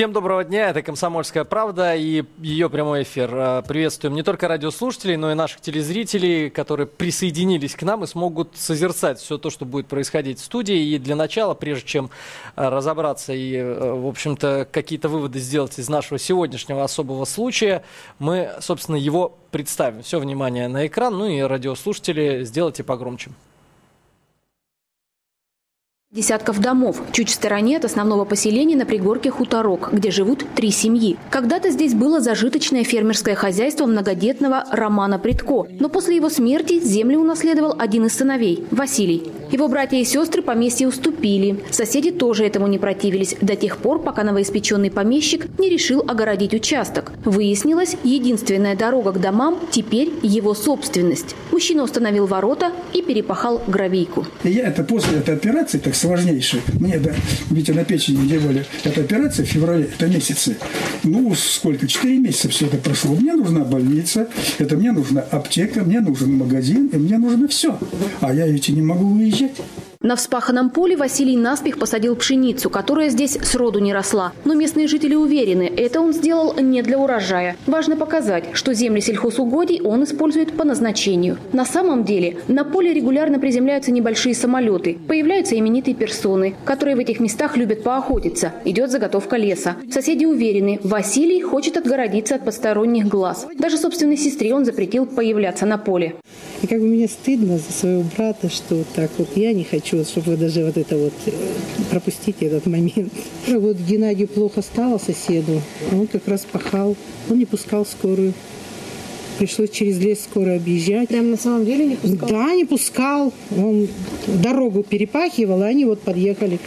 [0.00, 3.30] Всем доброго дня, это «Комсомольская правда» и ее прямой эфир.
[3.34, 8.56] Э, приветствуем не только радиослушателей, но и наших телезрителей, которые присоединились к нам и смогут
[8.56, 10.94] созерцать все то, что будет происходить в студии.
[10.94, 12.10] И для начала, прежде чем
[12.56, 17.84] э, разобраться и, э, в общем-то, какие-то выводы сделать из нашего сегодняшнего особого случая,
[18.18, 20.02] мы, собственно, его представим.
[20.02, 23.32] Все внимание на экран, ну и радиослушатели сделайте погромче.
[26.12, 31.16] Десятков домов, чуть в стороне от основного поселения на пригорке Хуторок, где живут три семьи.
[31.30, 37.76] Когда-то здесь было зажиточное фермерское хозяйство многодетного Романа Притко, но после его смерти землю унаследовал
[37.78, 39.22] один из сыновей– Василий.
[39.52, 41.62] Его братья и сестры поместье уступили.
[41.70, 47.12] Соседи тоже этому не противились до тех пор, пока новоиспеченный помещик не решил огородить участок.
[47.24, 51.36] Выяснилось, единственная дорога к домам теперь его собственность.
[51.52, 54.26] Мужчина установил ворота и перепахал гравийку.
[54.42, 57.14] Я это после этой операции, так сложнейшей, мне, да,
[57.50, 60.56] видите, на печени делали эта операция в феврале, это месяцы.
[61.04, 61.86] Ну, сколько?
[61.86, 63.14] Четыре месяца все это прошло.
[63.14, 64.28] Мне нужна больница,
[64.58, 67.78] это мне нужна аптека, мне нужен магазин, и мне нужно все.
[68.20, 69.52] А я ведь не могу выезжать.
[70.02, 74.32] На вспаханном поле Василий наспех посадил пшеницу, которая здесь сроду не росла.
[74.46, 77.54] Но местные жители уверены, это он сделал не для урожая.
[77.66, 81.36] Важно показать, что земли сельхозугодий он использует по назначению.
[81.52, 84.96] На самом деле на поле регулярно приземляются небольшие самолеты.
[85.06, 88.54] Появляются именитые персоны, которые в этих местах любят поохотиться.
[88.64, 89.76] Идет заготовка леса.
[89.92, 93.46] Соседи уверены, Василий хочет отгородиться от посторонних глаз.
[93.58, 96.14] Даже собственной сестре он запретил появляться на поле.
[96.62, 99.89] И как бы мне стыдно за своего брата, что вот так вот я не хочу
[99.90, 101.32] хочу, чтобы вы даже вот это вот э,
[101.90, 103.12] пропустите этот момент.
[103.48, 105.60] Вот Геннадию плохо стало соседу,
[105.92, 106.96] он как раз пахал,
[107.28, 108.32] он не пускал скорую.
[109.38, 111.08] Пришлось через лес скоро объезжать.
[111.08, 112.28] Прям на самом деле не пускал?
[112.28, 113.32] Да, не пускал.
[113.56, 113.88] Он
[114.26, 116.58] дорогу перепахивал, и они вот подъехали.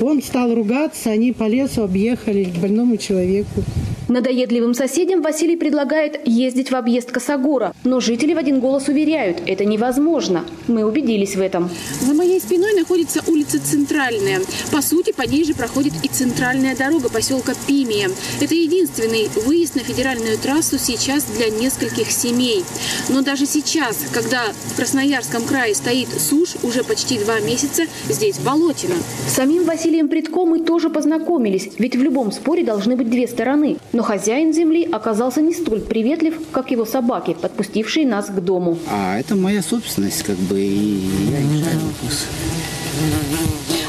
[0.00, 3.62] Он стал ругаться, они по лесу объехали к больному человеку.
[4.08, 9.64] Надоедливым соседям Василий предлагает ездить в объезд Косогора, но жители в один голос уверяют, это
[9.64, 10.44] невозможно.
[10.68, 11.68] Мы убедились в этом.
[12.00, 14.40] За моей спиной находится улица Центральная.
[14.70, 18.08] По сути, по ней же проходит и центральная дорога поселка Пимия.
[18.40, 22.64] Это единственный выезд на федеральную трассу сейчас для нескольких семей.
[23.08, 28.94] Но даже сейчас, когда в Красноярском крае стоит сушь уже почти два месяца, здесь болотина.
[29.28, 33.78] С самим Василием Притко мы тоже познакомились, ведь в любом споре должны быть две стороны.
[33.96, 38.76] Но хозяин земли оказался не столь приветлив, как его собаки, подпустившие нас к дому.
[38.90, 42.26] А это моя собственность, как бы, и я решаю вопрос.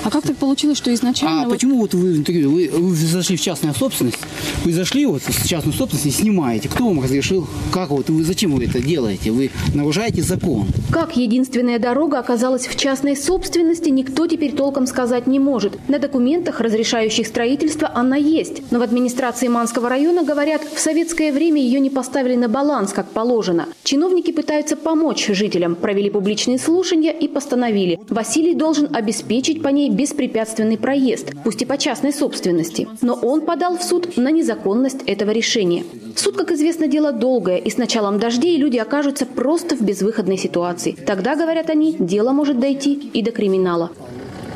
[0.07, 1.41] А как так получилось, что изначально...
[1.41, 1.56] А вот...
[1.56, 4.18] почему вот вы, вы, вы зашли в частную собственность,
[4.63, 6.69] вы зашли вот в частную собственность и снимаете?
[6.69, 7.45] Кто вам разрешил?
[7.73, 9.31] Как вот вы, зачем вы это делаете?
[9.31, 10.68] Вы нарушаете закон.
[10.94, 15.78] Как единственная дорога оказалась в частной собственности, никто теперь толком сказать не может.
[15.90, 18.62] На документах, разрешающих строительство, она есть.
[18.72, 23.09] Но в администрации Манского района говорят, в советское время ее не поставили на баланс, как
[23.09, 23.66] положено.
[23.84, 28.00] Чиновники пытаются помочь жителям, провели публичные слушания и постановили.
[28.07, 32.87] Василий должен обеспечить по ней беспрепятственный проезд, пусть и по частной собственности.
[33.01, 35.83] Но он подал в суд на незаконность этого решения.
[36.15, 40.91] Суд, как известно, дело долгое, и с началом дождей люди окажутся просто в безвыходной ситуации.
[40.91, 43.91] Тогда, говорят они, дело может дойти и до криминала.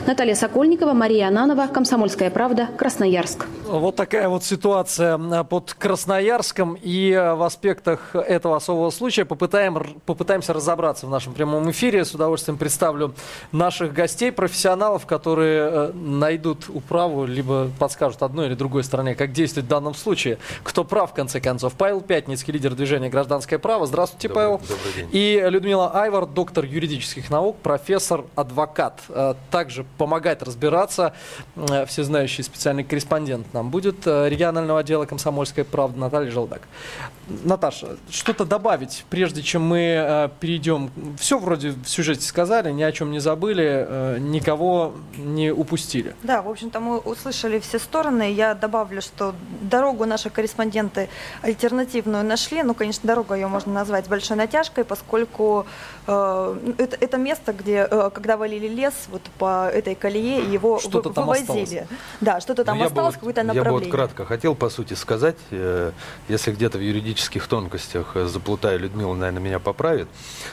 [0.08, 3.46] Наталья Сокольникова, Мария Ананова, «Комсомольская правда», Красноярск.
[3.68, 6.76] Вот такая вот ситуация под Красноярском.
[6.82, 12.04] И в аспектах этого особого случая попытаем, попытаемся разобраться в нашем прямом эфире.
[12.04, 13.14] С удовольствием представлю
[13.52, 19.68] наших гостей, профессионалов, которые э, найдут управу, либо подскажут одной или другой стороне, как действовать
[19.68, 20.40] в данном случае.
[20.64, 21.74] Кто прав, в конце концов.
[21.74, 23.86] Павел Пятницкий, лидер движения «Гражданское право».
[23.86, 24.62] Здравствуйте, добрый, Павел.
[24.68, 25.10] Добрый день.
[25.12, 29.00] И Людмила Айвар, доктор юридических наук, профессор, адвокат.
[29.10, 31.14] Э, также помогать разбираться.
[31.56, 36.62] Э, всезнающий специальный корреспондент нам будет э, регионального отдела «Комсомольская правда» Наталья Желдак.
[37.44, 40.92] Наташа, что-то добавить, прежде чем мы э, перейдем?
[41.20, 46.16] Все вроде в сюжете сказали, ни о чем не забыли, никого не упустили.
[46.24, 48.32] Да, в общем-то мы услышали все стороны.
[48.32, 51.10] Я добавлю, что дорогу наши корреспонденты
[51.42, 52.64] альтернативную нашли.
[52.64, 55.66] Ну, конечно, дорогу ее можно назвать большой натяжкой, поскольку
[56.08, 61.02] э, это, это место, где, э, когда валили лес, вот по этой колее его что
[61.02, 61.88] вы, вывозили.
[62.22, 63.74] Да, что-то там ну, осталось, какое-то направление.
[63.74, 65.92] Я бы вот кратко хотел, по сути, сказать, э,
[66.28, 66.82] если где-то в
[67.22, 70.08] юридических тонкостях э, заплутаю, Людмила, наверное, меня поправит.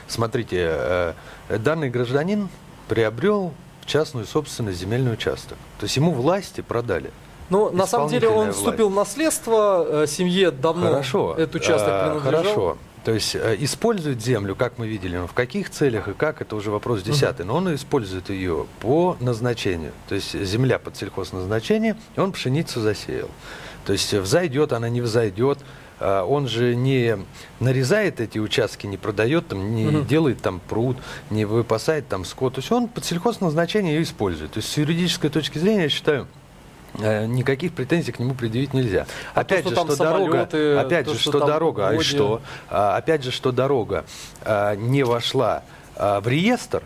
[0.07, 1.13] Смотрите, э,
[1.49, 2.49] данный гражданин
[2.89, 3.53] приобрел
[3.87, 5.57] частную собственность земельный участок.
[5.79, 7.11] То есть ему власти продали
[7.51, 11.35] Ну, на самом деле он вступил в наследство, э, семье давно Хорошо.
[11.39, 12.43] этот участок принадлежал.
[12.43, 12.79] Хорошо.
[13.05, 16.71] То есть использует землю, как мы видели, но в каких целях и как, это уже
[16.71, 17.47] вопрос десятый.
[17.47, 19.93] Но он использует ее по назначению.
[20.09, 23.31] То есть земля под сельхозназначение, и он пшеницу засеял.
[23.87, 25.59] То есть взойдет она, не взойдет.
[26.01, 27.19] А, Он же не
[27.61, 30.07] нарезает эти участки, не продает, там, не Мгм.
[30.07, 30.97] делает там пруд,
[31.31, 32.55] не выпасает там скот.
[32.55, 34.53] То есть он под сельхозназначение ее использует.
[34.53, 36.27] То есть с юридической точки зрения, я считаю,
[36.99, 39.07] э, никаких претензий к нему предъявить нельзя.
[39.35, 42.03] А опять то, же, что что дорога, самолеты, опять то, же, что что, дорога, а
[42.03, 42.41] что?
[42.71, 44.05] А, опять же, что дорога
[44.43, 45.63] а, не вошла
[45.97, 46.83] в реестр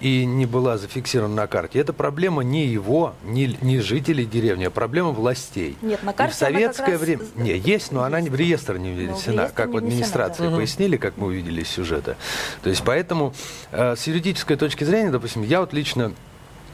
[0.00, 4.70] и не была зафиксирована на карте, это проблема не его, не, не жителей деревни, а
[4.70, 5.76] проблема властей.
[5.80, 7.22] Нет, на И в карте она как советское раз время...
[7.24, 9.86] з- Не, есть, но она не в реестр не в внесена, реестр как в внесена,
[9.88, 10.56] администрации да.
[10.56, 12.16] Пояснили, как мы увидели из сюжета.
[12.62, 13.32] То есть поэтому
[13.72, 16.12] э, с юридической точки зрения, допустим, я вот лично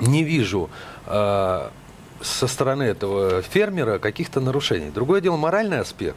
[0.01, 0.69] не вижу
[1.07, 1.69] э,
[2.23, 4.91] со стороны этого фермера каких-то нарушений.
[4.91, 6.17] Другое дело моральный аспект.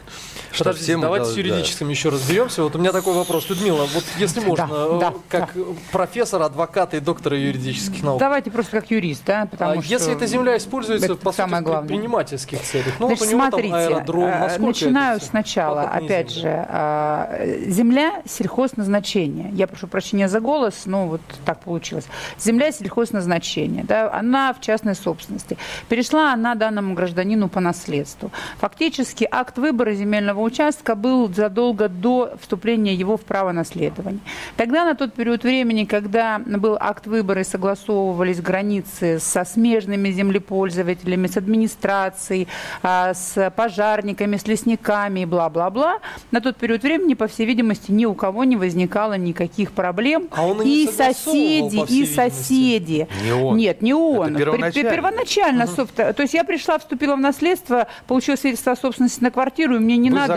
[0.52, 1.42] что Подождите, все давайте дол- с да.
[1.42, 2.63] юридическим еще разберемся.
[2.63, 3.50] Вот у меня такой вопрос.
[3.50, 5.54] Людмила, вот если можно, э, да, как
[5.92, 8.19] профессор, адвокат и доктор юридических наук.
[8.19, 11.38] Давайте просто как юрист, да, потому А что если эта земля используется, это по сути,
[11.38, 11.88] самое в главное.
[11.88, 16.30] предпринимательских целях, ну Значит, вот у него смотрите, там аэродром, э, насколько начинаю сначала, опять
[16.31, 16.42] земли.
[16.42, 19.52] же, земля сельхозназначения.
[19.54, 22.06] Я прошу прощения за голос, но вот так получилось.
[22.40, 25.57] Земля сельхозназначения, да, она в частной собственности.
[25.95, 28.30] Перешла она данному гражданину по наследству.
[28.57, 34.19] Фактически акт выбора земельного участка был задолго до вступления его в право наследования.
[34.57, 41.27] Тогда на тот период времени, когда был акт выбора и согласовывались границы со смежными землепользователями,
[41.27, 42.50] с администрацией,
[42.83, 46.00] а, с пожарниками, с лесниками и бла-бла-бла,
[46.31, 50.27] на тот период времени, по всей видимости, ни у кого не возникало никаких проблем.
[50.31, 53.07] А он и не и соседи, по всей и соседи.
[53.24, 53.56] Не он.
[53.56, 54.36] Нет, не он.
[54.36, 54.92] Это Пер- первоначально.
[54.92, 56.13] Первоначально, собственно.
[56.13, 59.97] То есть я пришла, вступила в наследство, получила свидетельство о собственности на квартиру, и мне
[59.97, 60.35] не Вы надо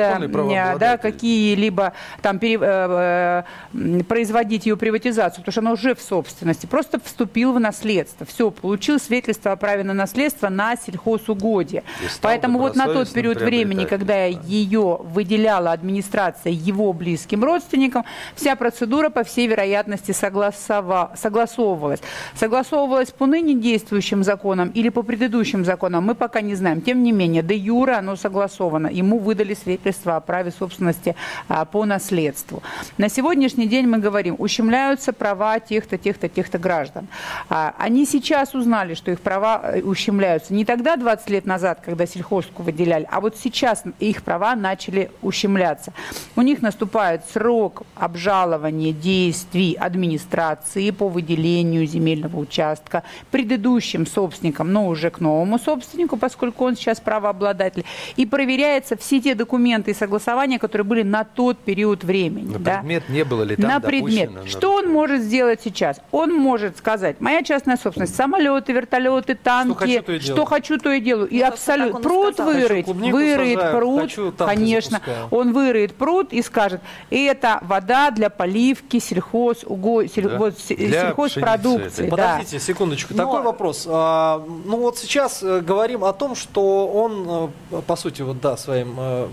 [0.78, 1.92] да, какие-либо
[2.22, 6.66] там пере- э, э, производить ее приватизацию, потому что она уже в собственности.
[6.66, 8.26] Просто вступил в наследство.
[8.26, 11.82] Все, получил свидетельство о праве на наследство на сельхозугодие.
[12.20, 18.04] Поэтому вот на тот период времени, когда ее выделяла администрация его близким родственникам,
[18.34, 22.00] вся процедура, по всей вероятности, согласовывалась.
[22.34, 26.80] Согласовывалась по ныне действующим законам или по предыдущим законам, мы пока не знаем.
[26.80, 28.88] Тем не менее, де юре оно согласовано.
[28.88, 31.14] Ему выдали свидетельство о праве собственности
[31.48, 32.62] а, по наследству.
[32.98, 37.08] На сегодняшний день мы говорим, ущемляются права тех-то, тех-то, тех-то граждан.
[37.48, 40.54] А, Они сейчас узнали, что их права э, ущемляются.
[40.54, 45.92] Не тогда, 20 лет назад, когда сельхозку выделяли, а вот сейчас их права начали ущемляться.
[46.36, 55.10] У них наступает срок обжалования действий администрации по выделению земельного участка предыдущим собственникам, но уже
[55.18, 57.84] к новому собственнику, поскольку он сейчас правообладатель.
[58.16, 62.52] И проверяются все те документы и согласования, которые были на тот период времени.
[62.52, 62.78] На да.
[62.78, 64.30] предмет, не было ли там на предмет.
[64.32, 66.00] допущено Что он может сделать сейчас?
[66.12, 70.20] Он может сказать, моя частная собственность, самолеты, вертолеты, танки, хочу, то и делаю.
[70.36, 71.28] что хочу, то и делаю.
[71.28, 72.00] И Ну, абсолютно.
[72.00, 72.52] Пруд сказал.
[72.52, 74.90] вырыть, вырыет сажаю, пруд, хочу конечно.
[74.98, 75.28] запускаю.
[75.30, 76.80] Он вырыет пруд и скажет,
[77.10, 80.38] это вода для поливки сельхоз, уго, сель- Да.
[80.38, 81.88] вот, Для сельхозпродукции.
[81.88, 82.10] пшеницы да.
[82.10, 83.86] Подождите секундочку, Но- такой вопрос.
[83.90, 88.56] А, ну вот сейчас э, говорим о том, что он, э, по сути, вот да,
[88.56, 89.28] своим э,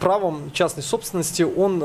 [0.00, 1.82] правом частной собственности он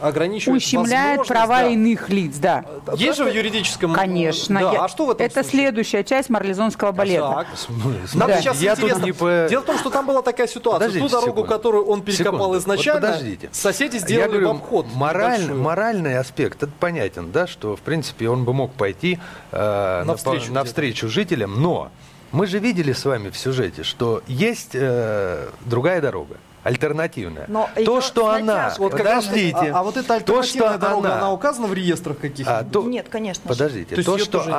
[0.00, 1.66] ограничивает Ущемляет права да.
[1.66, 2.64] иных лиц, да.
[2.96, 3.92] Есть же в юридическом...
[3.92, 4.60] Конечно.
[4.60, 5.50] Да, Я- а что в этом Это смысле?
[5.50, 7.34] следующая часть марлезонского балета.
[7.34, 7.46] Так.
[8.14, 8.40] Нам Да.
[8.40, 9.02] сейчас я интересно.
[9.04, 9.46] не по...
[9.50, 10.78] Дело в том, что там была такая ситуация.
[10.86, 11.48] Подождите Ту дорогу, секунду.
[11.48, 12.58] которую он перекопал Секунду.
[12.58, 13.48] изначально, Вот подождите.
[13.50, 14.86] соседи Я сделали говорю, в обход.
[14.94, 19.18] мораль- моральный аспект, это понятен, да, что, в принципе, он бы мог пойти
[19.50, 21.90] э, Навстречу по- навстречу жителям, но
[22.32, 26.36] мы же видели с вами в сюжете, что есть э, другая дорога.
[26.64, 27.46] Альтернативная.
[27.48, 28.74] Но то, что она...
[28.78, 29.56] Вот Подождите.
[29.72, 31.16] а, а вот эта То, альтернативная что дорога, она...
[31.18, 32.58] она- указана в реестрах каких-то?
[32.58, 33.48] А, то- Нет, конечно.
[33.48, 34.58] Подождите, То то, что тоже нет?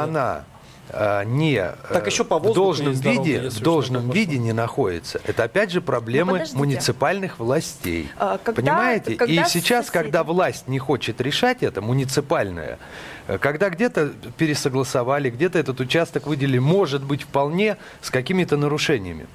[0.92, 5.22] А, не э, Так еще по в должном виде, в должном виде не находится.
[5.26, 6.58] Это опять же Ну, проблемы подождите.
[6.58, 8.10] муниципальных властей.
[8.18, 9.16] А, когда- Понимаете?
[9.16, 12.80] когда И сейчас, соседи- когда власть не хочет решать это, муниципальная,
[13.28, 19.28] э, когда где-то пересогласовали, где-то этот участок выделили, может быть, вполне с какими-то нарушениями.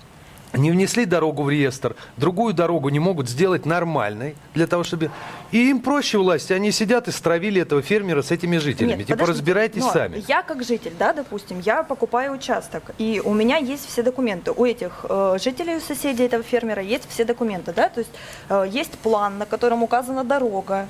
[0.56, 5.10] Не внесли дорогу в реестр, другую дорогу не могут сделать нормальной для того, чтобы...
[5.50, 8.98] И им проще власти, они сидят и стравили этого фермера с этими жителями.
[8.98, 10.24] Нет, типа подождите, разбирайтесь но сами.
[10.28, 14.52] Я как житель, да, допустим, я покупаю участок, и у меня есть все документы.
[14.52, 18.12] У этих э, жителей, у соседей этого фермера есть все документы, да, то есть
[18.48, 20.86] э, есть план, на котором указана дорога.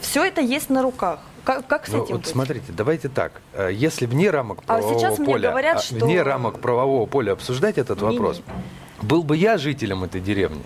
[0.00, 1.20] все это есть на руках.
[1.46, 2.26] Как, как с Ну, этим вот быть?
[2.30, 3.40] смотрите, давайте так.
[3.52, 7.32] Э, Если вне рамок А правового мне поля, говорят, а, что- вне рамок правового поля
[7.34, 8.18] обсуждать этот Не-не.
[8.18, 8.42] вопрос,
[9.00, 10.64] был бы я жителем этой деревни,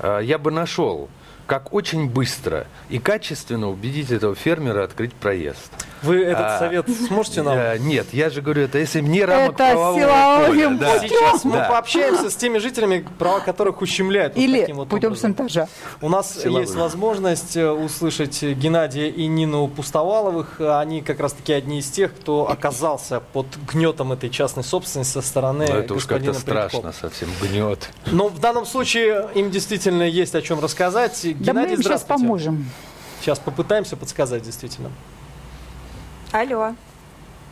[0.00, 1.08] э, я бы нашел,
[1.46, 5.70] как очень быстро и качественно убедить этого фермера открыть проезд.
[6.02, 7.56] Вы этот А, совет сможете нам?
[7.56, 10.90] Э, Нет, я же говорю, это если вне рамок Это правового силовым поля.
[10.92, 10.98] да.
[11.00, 11.68] Сейчас мы Да.
[11.68, 14.34] пообщаемся с теми жителями, права которых ущемляют.
[14.34, 15.30] вот Или таким вот путем образом.
[15.36, 15.68] шантажа.
[16.00, 16.62] У нас Силовым.
[16.62, 20.60] есть возможность э, услышать Геннадия и Нину Пустоваловых.
[20.60, 25.66] Они как раз-таки одни из тех, кто оказался под гнетом этой частной собственности со стороны
[25.68, 27.88] Ну, это уж как-то страшно, совсем гнет.
[28.06, 31.20] Но в данном случае им действительно есть о чем рассказать.
[31.22, 32.68] Да мы Геннадий, им сейчас поможем.
[33.20, 34.90] Сейчас попытаемся подсказать, действительно.
[36.36, 36.74] Алло.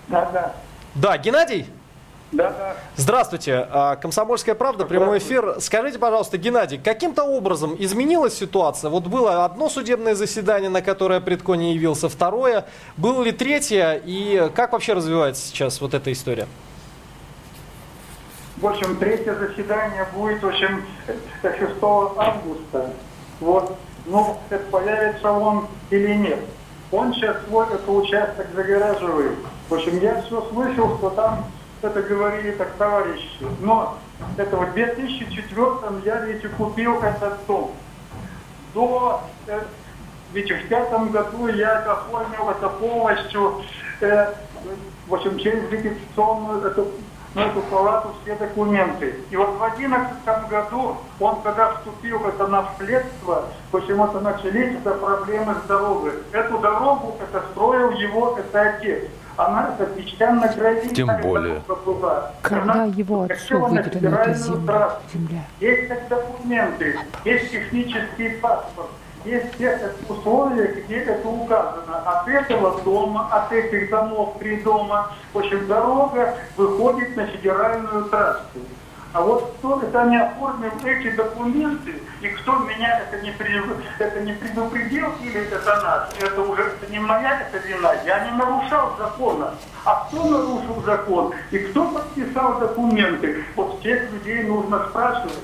[0.08, 0.54] Да, да.
[0.94, 1.66] Да, Геннадий?
[2.32, 2.76] Да, да.
[2.96, 3.66] Здравствуйте.
[3.70, 5.56] А, Комсомольская правда, прямой эфир.
[5.60, 8.90] Скажите, пожалуйста, Геннадий, каким-то образом изменилась ситуация?
[8.90, 12.66] Вот было одно судебное заседание, на которое Предко не явился, второе.
[12.98, 14.02] Было ли третье?
[14.04, 16.46] И как вообще развивается сейчас вот эта история?
[18.58, 21.72] В общем, третье заседание будет, в общем, э, 6
[22.18, 22.90] августа.
[23.40, 23.78] Вот.
[24.04, 26.40] Ну, это появится он или нет.
[26.92, 29.32] Он сейчас свой этот участок загораживает.
[29.68, 31.46] В общем, я все слышал, что там
[31.82, 33.28] это говорили так товарищи.
[33.60, 33.98] Но
[34.36, 35.68] это в 2004
[36.04, 37.72] я ведь и купил этот дом.
[38.74, 39.60] До, э,
[40.32, 43.62] ведь в пятом году я оформил это полностью,
[44.00, 44.34] э,
[45.06, 46.88] в общем, через репетиционную эту,
[47.34, 49.14] ну, эту палату все документы.
[49.30, 55.54] И вот в одиннадцатом году он, когда вступил в это наследство, почему-то начались это проблемы
[55.64, 56.12] с дорогой.
[56.32, 59.04] Эту дорогу это строил его, это отец.
[59.36, 61.60] Она это песчано-гравийная Тем более.
[61.84, 62.30] была.
[62.42, 64.34] Когда Она его отцу на выделена эта
[65.12, 65.44] земля.
[65.58, 68.90] Есть так документы, есть технический паспорт,
[69.24, 71.98] есть те условия, где это указано.
[72.04, 78.60] От этого дома, от этих домов, три дома, в общем, дорога выходит на федеральную трассу.
[79.14, 83.32] А вот кто это не оформил эти документы, и кто меня это не,
[84.00, 88.32] это не предупредил, или это наш, это уже это не моя это вина, я не
[88.32, 89.54] нарушал закона.
[89.84, 95.38] А кто нарушил закон и кто подписал документы, вот всех людей нужно спрашивать.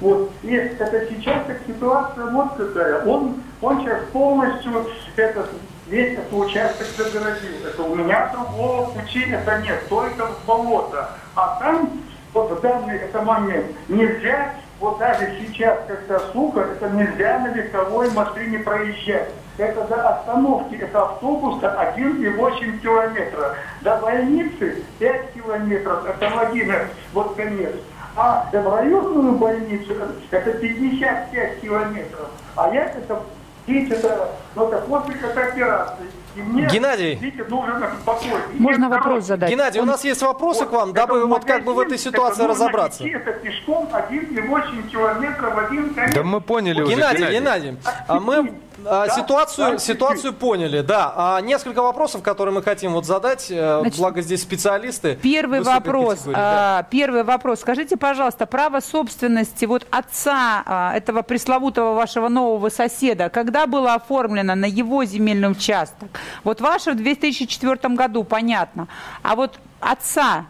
[0.00, 0.30] Вот.
[0.42, 3.04] И это сейчас так ситуация вот какая.
[3.04, 4.86] Он, он сейчас полностью
[5.16, 5.50] этот,
[5.88, 7.66] весь этот участок загородил.
[7.66, 11.10] Это у меня другого пути это нет, только в болото.
[11.34, 11.90] А там
[12.32, 18.10] вот в данный это момент нельзя, вот даже сейчас, когда сука, это нельзя на легковой
[18.12, 19.30] машине проезжать.
[19.56, 23.56] Это до остановки, это автобуса 1,8 километра.
[23.80, 27.74] До больницы 5 километров, это Владимир, вот конец.
[28.20, 29.94] А в районную больницу
[30.32, 32.28] это 55 километров.
[32.56, 33.22] А я это,
[33.64, 36.06] видите, это, ну, это после как операции.
[36.34, 37.14] И мне, Геннадий.
[37.14, 38.30] видите, нужен этот покой.
[38.52, 39.48] И Можно вопрос задать?
[39.48, 42.52] Геннадий, у нас есть вопросы к вам, дабы вот как бы в этой ситуации это
[42.52, 43.04] разобраться.
[43.04, 46.14] идти, это пешком 1,8 километра в один конец.
[46.14, 47.70] Да мы поняли уже, Геннадий, Геннадий.
[47.70, 51.12] Геннадий, а мы Да, ситуацию, да, ситуацию поняли, да.
[51.16, 55.18] А несколько вопросов, которые мы хотим вот задать, э, Значит, благо здесь специалисты.
[55.20, 56.18] Первый вопрос.
[56.18, 56.78] категории, да.
[56.78, 57.60] а, Первый вопрос.
[57.60, 64.54] Скажите, пожалуйста, право собственности вот отца а, этого пресловутого вашего нового соседа, когда было оформлено
[64.54, 66.08] на его земельный участок?
[66.44, 68.86] Вот ваше в 2004 году, понятно.
[69.22, 70.46] А вот отца,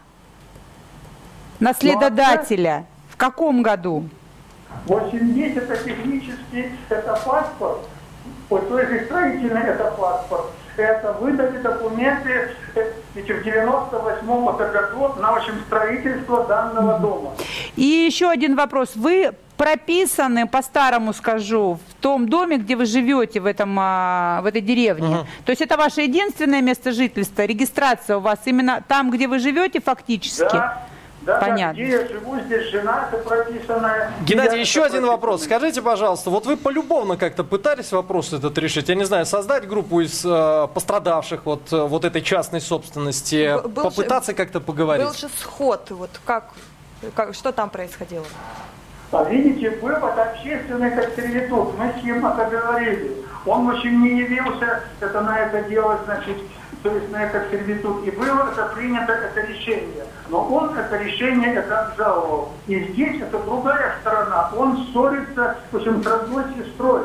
[1.59, 4.07] наследодателя, в каком году?
[4.85, 7.79] 80 это технический, это паспорт,
[8.49, 10.45] вот той же строительный это паспорт.
[10.77, 17.31] Это выдали документы э, эти в 98 это году на общем строительство данного дома.
[17.75, 18.95] И еще один вопрос.
[18.95, 24.61] Вы прописаны, по-старому скажу, в том доме, где вы живете, в, этом, а, в этой
[24.61, 25.25] деревне.
[25.45, 29.81] То есть это ваше единственное место жительства, регистрация у вас именно там, где вы живете
[29.81, 30.43] фактически?
[30.53, 30.83] Да,
[31.29, 31.65] да, Понятно.
[31.65, 34.11] да, где я живу, здесь жена, прописанная.
[34.25, 35.09] Геннадий, еще один прописанный.
[35.09, 35.43] вопрос.
[35.43, 38.89] Скажите, пожалуйста, вот вы полюбовно как-то пытались вопрос этот решить?
[38.89, 43.67] Я не знаю, создать группу из э, пострадавших от э, вот этой частной собственности, Б-
[43.67, 45.05] был же- попытаться как-то поговорить?
[45.05, 46.45] Был же сход, вот как,
[47.15, 48.25] как что там происходило?
[49.11, 51.77] А видите, вывод общественный как сервитут.
[51.77, 53.17] Мы с ним это говорили.
[53.45, 56.37] Он очень не явился это на это дело, значит,
[56.83, 58.07] то есть на этот сервитут.
[58.07, 60.05] И было это принято это решение.
[60.29, 62.53] Но он это решение это обжаловал.
[62.67, 64.51] И здесь это другая сторона.
[64.55, 67.03] Он ссорится, в общем, с родной сестрой.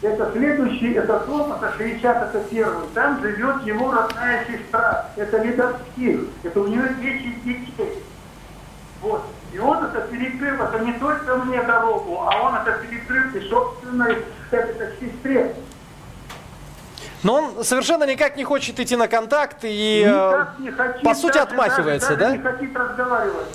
[0.00, 2.88] Это следующий, это дом, это 60, это первый.
[2.94, 5.06] Там живет его родная сестра.
[5.16, 6.20] Это Ледовских.
[6.42, 8.02] Это у нее 10 детей.
[9.02, 9.22] Вот.
[9.52, 14.16] И он это перекрыл, это не только мне дорогу, а он это перекрыл и собственной
[14.50, 15.54] это, это сестре.
[17.22, 21.14] Но он совершенно никак не хочет идти на контакт и, э, Никак не хотит, по
[21.14, 22.24] сути, даже- отмахивается, даже, да?
[22.26, 23.46] даже не хотит разговаривать.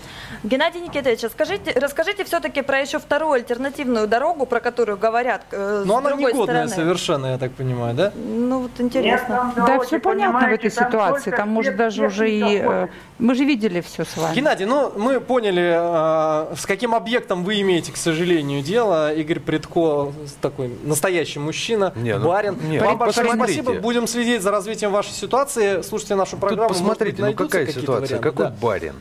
[0.43, 5.83] Геннадий Никитович, а скажите, расскажите все-таки про еще вторую альтернативную дорогу, про которую говорят э,
[5.85, 6.83] Но с она другой негодная стороны.
[6.87, 8.11] совершенно, я так понимаю, да?
[8.15, 9.53] Ну вот Нет, интересно.
[9.55, 11.31] там Да, все понятно в этой там ситуации.
[11.31, 12.43] Там, может, тех- даже уже и...
[12.63, 12.87] э.
[13.19, 14.35] Мы же видели все с вами.
[14.35, 15.73] Геннадий, ну мы поняли,
[16.51, 19.13] э, с каким объектом вы имеете, к сожалению, дело.
[19.13, 22.57] Игорь Предко такой настоящий мужчина, Не, ну, барин.
[22.69, 23.73] не, Вам ну, большое спасибо.
[23.73, 25.81] Будем следить за развитием вашей ситуации.
[25.81, 26.69] Слушайте нашу Тут программу.
[26.69, 28.29] может быть, посмотрите, ну найдутся какая ситуация, варианты.
[28.29, 28.55] какой Да.
[28.61, 28.93] барин.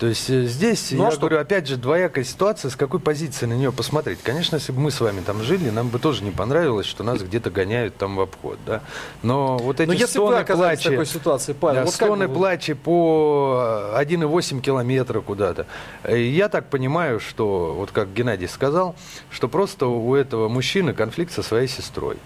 [0.00, 1.20] То есть э, здесь, Ну, а я что?
[1.20, 4.20] говорю, опять же, двоякая ситуация, с какой позиции на нее посмотреть.
[4.22, 7.20] Конечно, если бы мы с вами там жили, нам бы тоже не понравилось, что нас
[7.22, 8.80] где-то гоняют там в обход, да.
[9.22, 11.92] Но вот эти Но если бы вы стоны оказались в такой ситуации, Павел, да, вот
[11.92, 15.66] стоны вы- плача по 1,8 километра куда-то.
[16.02, 18.96] Э, Я так понимаю, что, вот как Геннадий сказал,
[19.30, 22.16] что просто у этого мужчины конфликт со своей сестрой.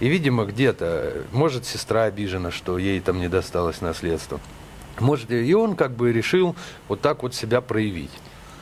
[0.00, 4.40] И, видимо, где-то, может, сестра обижена, что ей там не досталось наследство.
[4.98, 6.54] Может, и он как бы решил
[6.88, 8.10] вот так вот себя проявить.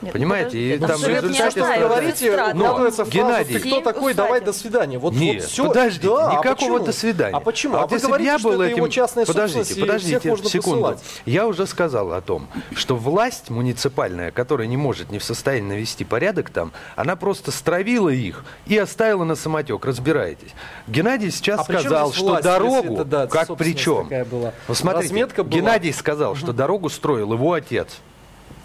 [0.00, 4.46] Нет, Понимаете, и там в результате говорите, но, Геннадий, «ты кто такой, давай усадеб».
[4.46, 4.98] до свидания».
[4.98, 6.78] Вот, Нет, вот все, подождите, да, а никакого почему?
[6.80, 7.36] до свидания.
[7.36, 7.74] А почему?
[7.74, 8.92] А А, вот вы если говорите, я что был это его этим...
[8.92, 10.80] частная Подождите, собственность, и подождите, всех можно секунду.
[10.82, 11.04] посылать.
[11.26, 16.04] Я уже сказал о том, что власть муниципальная, которая не может, не в состоянии навести
[16.04, 19.84] порядок там, она просто стравила их и оставила на самотек.
[19.84, 20.50] Разбирайтесь.
[20.86, 24.02] Геннадий сейчас А сказал, что власть, дорогу, это, да, как собственность при чем?
[24.04, 24.52] такая была?
[24.72, 25.56] Смотрите, Разметка была.
[25.56, 27.98] Геннадий сказал, что дорогу строил его отец.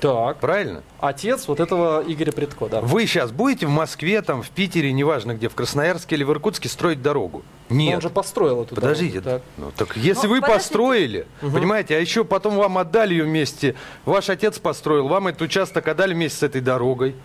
[0.03, 0.83] Так, Правильно?
[0.99, 2.81] отец вот этого Игоря Предко, да.
[2.81, 6.67] Вы сейчас будете в Москве, там, в Питере, неважно где, в Красноярске или в Иркутске
[6.67, 7.41] строить дорогу?
[7.69, 7.95] Но Нет.
[7.95, 9.51] Он же построил эту Подождите, дорогу, так.
[9.57, 10.59] ну так если Ну, вы подождите.
[10.67, 15.87] построили, понимаете, а еще потом вам отдали ее вместе, ваш отец построил, вам этот участок
[15.87, 17.15] отдали вместе с этой дорогой,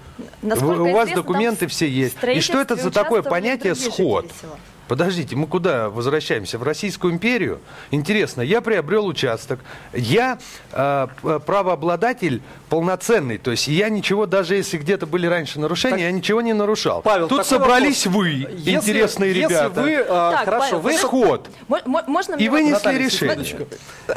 [0.40, 2.16] Насколько Вы- у вас известно, документы все есть.
[2.32, 4.26] И что это за такое понятие сход?
[4.26, 4.56] жители села.
[4.88, 6.56] Подождите, мы куда возвращаемся?
[6.58, 7.60] В Российскую империю?
[7.90, 9.60] Интересно, я приобрел участок,
[9.92, 10.38] я
[10.72, 11.06] э,
[11.44, 16.40] правообладатель полноценный, то есть я ничего, даже если где-то были раньше нарушения, Так, я ничего
[16.40, 17.02] не нарушал.
[17.02, 18.22] Павел, Тут собрались вопрос.
[18.24, 19.80] вы, Если- интересные если ребята.
[19.82, 20.92] вы, а, Так, хорошо, Павел, вы...
[20.98, 21.50] Сход.
[21.68, 23.68] Мо- мо- Можно И вынесли Наталья, решение.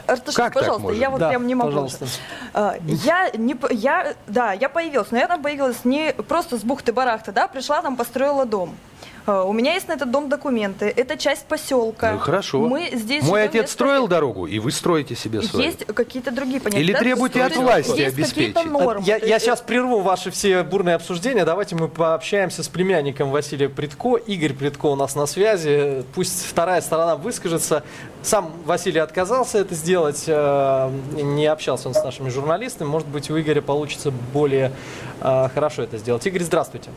[0.07, 1.69] Артуш, Как так пожалуйста, может я вот Да, прям не могу.
[1.71, 2.07] пожалуйста.
[2.53, 7.31] А, Я не, я, да, я появилась, но я там появилась не просто с бухты-барахты,
[7.33, 8.75] да, пришла там, построила дом.
[9.25, 12.13] А, У меня есть на этот дом документы, это часть поселка.
[12.13, 12.59] Ну, хорошо.
[12.59, 15.65] Мы здесь Мой отец несколько строил дорогу, и вы строите себе свою.
[15.65, 16.81] Есть какие-то другие понятия.
[16.83, 18.65] Или да, требуйте то от власти есть обеспечить.
[18.65, 19.03] нормы.
[19.05, 21.45] Я, я сейчас прерву ваши все бурные обсуждения.
[21.45, 24.15] Давайте мы пообщаемся с племянником Василия Предко.
[24.17, 26.03] Игорь Предко у нас на связи.
[26.15, 27.83] Пусть вторая сторона выскажется.
[28.23, 30.23] Сам Василий отказался это сделать.
[30.27, 32.87] э, Не общался он с нашими журналистами.
[32.87, 34.71] Может быть, у Игоря получится более
[35.21, 36.25] э, хорошо это сделать.
[36.25, 36.89] Игорь, здравствуйте.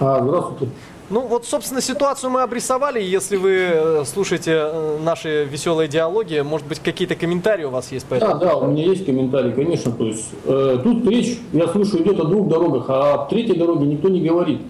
[0.00, 0.72] А, здравствуйте.
[1.10, 3.00] Ну вот, собственно, ситуацию мы обрисовали.
[3.02, 8.06] Если вы э, слушаете э, наши веселые диалоги, может быть, какие-то комментарии у вас есть
[8.06, 8.40] по Да, этому?
[8.40, 9.92] да, у меня есть комментарий, конечно.
[9.92, 13.84] То есть э, тут речь, я слышу, идет о двух дорогах, а о третьей дороге
[13.86, 14.60] никто не говорит.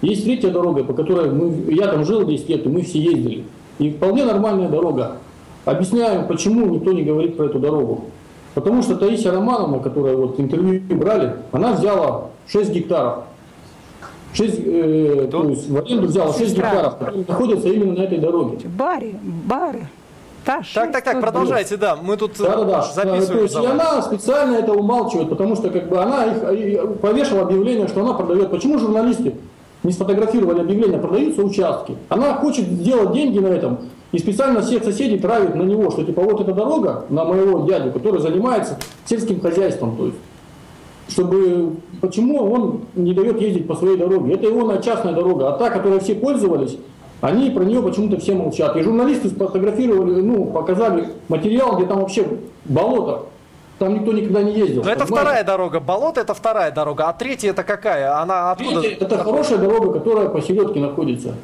[0.00, 3.44] Есть третья дорога, по которой мы, я там жил 10 лет, и мы все ездили.
[3.78, 5.18] И вполне нормальная дорога.
[5.66, 8.06] Объясняю, почему никто не говорит про эту дорогу.
[8.54, 13.24] Потому что Таисия Романовна, которая вот интервью брали, она взяла 6 гектаров.
[14.32, 16.68] 6, э, то есть в аренду взяла 6 Сестра.
[16.70, 18.58] гектаров, которые находятся именно на этой дороге.
[18.64, 19.88] Баре, баре.
[20.44, 21.96] Та Так, так, так, продолжайте, да.
[21.96, 22.82] Мы тут э, Да, да, да.
[22.82, 23.42] То записываем.
[23.42, 27.42] есть за и она специально это умалчивает, потому что как бы она их и повешала
[27.42, 28.50] объявление, что она продает.
[28.50, 29.36] Почему журналисты
[29.84, 31.96] не сфотографировали объявление, продаются участки?
[32.08, 33.78] Она хочет сделать деньги на этом
[34.10, 37.92] и специально всех соседей травит на него, что типа вот эта дорога на моего дядю,
[37.92, 40.18] который занимается сельским хозяйством, то есть
[41.12, 44.34] чтобы почему он не дает ездить по своей дороге.
[44.34, 46.76] Это его частная дорога, а та, которой все пользовались,
[47.20, 48.76] они про нее почему-то все молчат.
[48.76, 52.26] И журналисты сфотографировали, ну, показали материал, где там вообще
[52.64, 53.26] болото.
[53.78, 54.82] Там никто никогда не ездил.
[54.84, 55.14] Но это понимаете?
[55.14, 55.80] вторая дорога.
[55.80, 57.08] Болото это вторая дорога.
[57.08, 58.20] А третья это какая?
[58.20, 58.80] Она откуда?
[58.80, 61.34] Третья, Это хорошая дорога, которая посередке находится.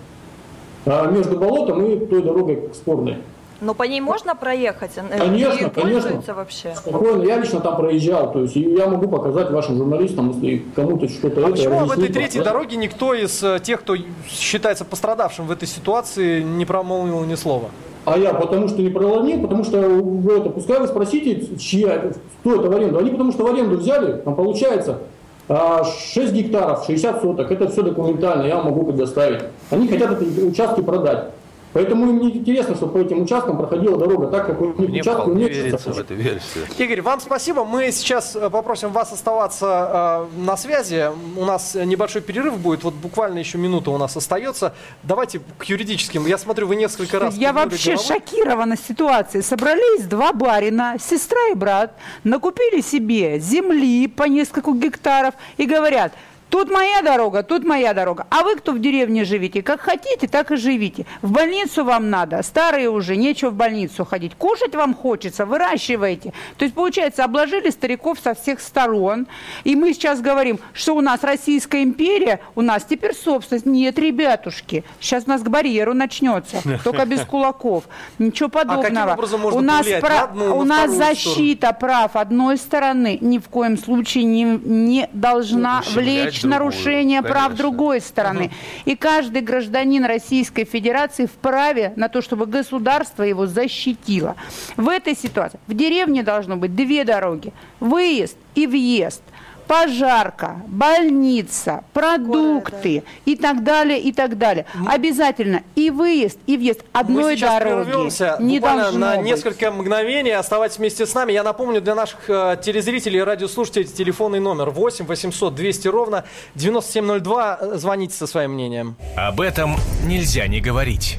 [0.87, 3.19] А между болотом и той дорогой спорной.
[3.61, 4.93] Но по ней можно проехать?
[4.95, 6.35] Конечно, и конечно.
[6.35, 6.75] вообще?
[6.77, 11.41] Спокойно, я лично там проезжал, то есть я могу показать вашим журналистам, если кому-то что-то
[11.41, 12.53] А это почему об этой третьей да?
[12.53, 13.97] дороге никто из э, тех, кто
[14.29, 17.71] считается пострадавшим в этой ситуации, не промолвил ни слова?
[18.05, 22.61] А я потому что не проломил, потому что вы это, пускай вы спросите, чья, кто
[22.61, 22.99] это в аренду.
[22.99, 25.01] Они потому что в аренду взяли, там получается
[25.49, 29.43] а, 6 гектаров, 60 соток, это все документально, я могу предоставить.
[29.71, 31.31] Они хотят эти участки продать.
[31.73, 35.03] Поэтому им не интересно, чтобы по этим участкам проходила дорога так, как у них Мне
[35.03, 35.63] вполне уменьшатся.
[35.63, 36.65] верится в эту версию.
[36.79, 37.65] Игорь, вам спасибо.
[37.65, 41.11] Мы сейчас э, попросим вас оставаться э, на связи.
[41.37, 42.85] У нас небольшой перерыв будет.
[42.85, 44.75] Вот буквально еще минута у нас остается.
[45.03, 46.27] Давайте к юридическим.
[46.27, 47.37] Я смотрю, вы несколько раз...
[47.37, 48.07] Я вообще головой.
[48.07, 49.43] шокирована ситуацией.
[49.43, 56.13] Собрались два барина, сестра и брат, накупили себе земли по несколько гектаров и говорят,
[56.51, 58.27] Тут моя дорога, тут моя дорога.
[58.31, 61.05] А вы, кто в деревне живете, как хотите, так и живите.
[61.21, 64.35] В больницу вам надо, старые уже, нечего в больницу ходить.
[64.35, 66.33] Кушать вам хочется, выращивайте.
[66.57, 69.27] То есть, получается, обложили стариков со всех сторон.
[69.65, 73.67] И мы сейчас говорим, что у нас Российская империя, у нас теперь собственность.
[73.67, 77.85] Нет, ребятушки, сейчас у нас к барьеру начнется, только без кулаков.
[78.19, 79.13] Ничего подобного.
[79.13, 83.49] образом можно у нас, про- одну, у на нас защита прав одной стороны ни в
[83.49, 87.57] коем случае не, не должна Ущемлять влечь другую, нарушение прав конечно.
[87.57, 88.51] другой стороны.
[88.85, 94.37] И каждый гражданин Российской Федерации вправе на то, чтобы государство его защитило.
[94.77, 97.53] В этой ситуации в деревне должно быть две дороги.
[97.81, 99.23] Выезд и въезд.
[99.69, 104.65] Пожарка, больница, продукты и так далее, и так далее.
[104.87, 109.27] Обязательно и выезд, и въезд одной Мы сейчас дороги не буквально должно на быть.
[109.27, 110.31] несколько мгновений.
[110.31, 111.33] Оставайтесь вместе с нами.
[111.33, 117.59] Я напомню для наших э, телезрителей и радиослушателей телефонный номер 8 800 200 ровно 9702.
[117.61, 118.97] Э, Звоните со своим мнением.
[119.17, 119.77] Об этом
[120.07, 121.19] нельзя не говорить.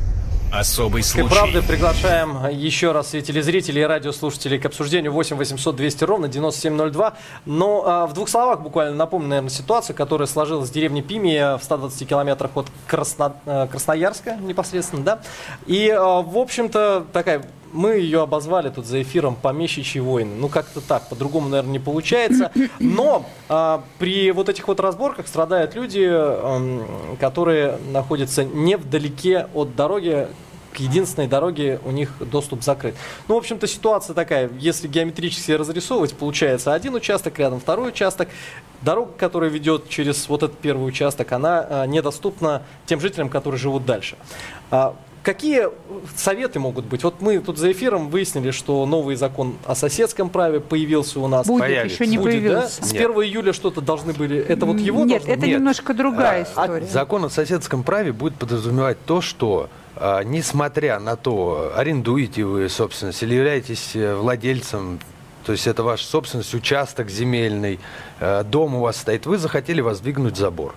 [0.52, 1.30] Особый И случай.
[1.30, 7.14] правда, приглашаем еще раз и телезрителей, и радиослушателей к обсуждению 8 800 200 ровно 9702.
[7.46, 11.64] Но а, в двух словах буквально напомню, наверное, ситуацию, которая сложилась в деревне Пимия в
[11.64, 15.20] 120 километрах от Красно- э, Красноярска непосредственно, да.
[15.68, 20.36] И, а, в общем-то, такая мы ее обозвали тут за эфиром помещичьи войны.
[20.38, 22.52] Ну, как-то так, по-другому, наверное, не получается.
[22.80, 29.76] Но а, при вот этих вот разборках страдают люди, эм, которые находятся не вдалеке от
[29.76, 30.28] дороги,
[30.74, 32.96] к единственной дороге у них доступ закрыт.
[33.28, 38.30] Ну, в общем-то, ситуация такая, если геометрически разрисовывать, получается один участок, рядом второй участок.
[38.82, 43.86] Дорога, которая ведет через вот этот первый участок, она а, недоступна тем жителям, которые живут
[43.86, 44.16] дальше.
[45.22, 45.68] А, Какие
[46.16, 47.04] советы могут быть?
[47.04, 51.48] Вот мы тут за эфиром выяснили, что новый закон о соседском праве появился у нас.
[51.48, 52.04] Будет, Появится.
[52.04, 52.68] еще не Будет, да?
[52.68, 53.06] С Нет.
[53.06, 54.38] 1 июля что-то должны были...
[54.40, 55.50] Это вот его Нет, должно это быть?
[55.50, 56.86] немножко другая А, история.
[56.86, 63.22] Закон о соседском праве будет подразумевать то, что а, несмотря на то, арендуете вы собственность
[63.24, 65.00] или являетесь э, владельцем,
[65.46, 67.80] то есть это ваша собственность, участок земельный,
[68.20, 70.76] э, дом у вас стоит, вы захотели воздвигнуть забор.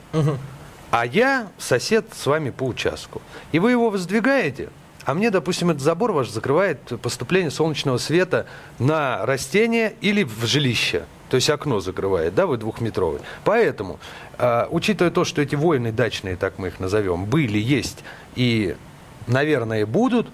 [0.92, 3.22] А я сосед с вами по участку.
[3.50, 4.68] И вы его воздвигаете,
[5.06, 8.46] а мне, допустим, этот забор ваш закрывает поступление солнечного света
[8.78, 11.06] на растения или в жилище.
[11.30, 13.22] То есть окно закрывает, да, вы двухметровый.
[13.42, 13.98] Поэтому,
[14.36, 18.04] э, учитывая то, что эти войны дачные, так мы их назовем, были, есть
[18.36, 18.76] и,
[19.26, 20.28] наверное, будут,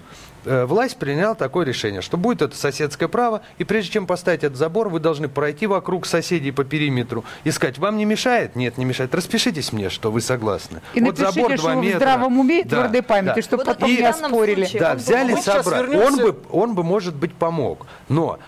[0.65, 4.89] власть приняла такое решение, что будет это соседское право, и прежде чем поставить этот забор,
[4.89, 8.55] вы должны пройти вокруг соседей по периметру и сказать, вам не мешает?
[8.55, 9.13] Нет, не мешает.
[9.13, 10.81] Распишитесь мне, что вы согласны.
[10.93, 13.41] И напишите, что вы в здравом уме и Да, твердой памяти, да.
[13.41, 14.63] чтобы Вот потом и не оспорили.
[14.63, 15.95] случае Да, взяли, собрали.
[15.95, 17.85] Он бы, он бы, может быть, помог.
[18.07, 18.39] Но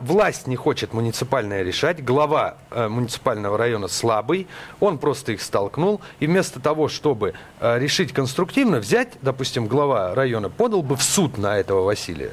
[0.00, 4.46] власть не хочет муниципальное решать, глава а, муниципального района слабый,
[4.80, 10.50] он просто их столкнул, и вместо того, чтобы а, решить конструктивно, взять, допустим, глава района
[10.50, 12.32] подал бы в суд на этого Василия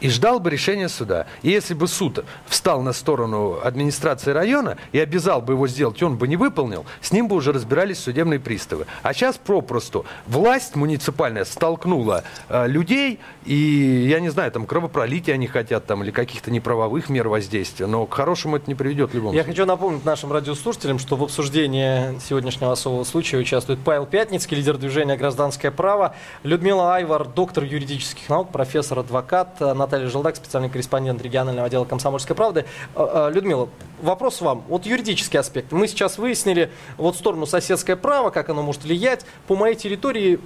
[0.00, 1.26] и ждал бы решения суда.
[1.42, 6.04] И если бы суд встал на сторону администрации района и обязал бы его сделать, и
[6.04, 8.86] он бы не выполнил, с ним бы уже разбирались судебные приставы.
[9.02, 15.46] А сейчас попросту власть муниципальная столкнула э, людей, и, я не знаю, там кровопролития они
[15.46, 19.32] хотят, там, или каких-то неправовых мер воздействия, но к хорошему это не приведет в любом
[19.34, 19.52] Я случае.
[19.52, 25.16] хочу напомнить нашим радиослушателям, что в обсуждении сегодняшнего особого случая участвует Павел Пятницкий, лидер движения
[25.16, 31.66] «Гражданское право», Людмила Айвар, доктор юридических наук, профессор, адвокат, э, Наталья Желдак, специальный корреспондент регионального
[31.66, 32.66] отдела «Комсомольской правды».
[32.94, 33.70] Э, э, Людмила,
[34.02, 34.62] вопрос вам.
[34.68, 35.72] Вот юридический аспект.
[35.72, 39.24] Мы сейчас выяснили вот сторону соседское право, как оно может влиять.
[39.46, 40.40] По моей территории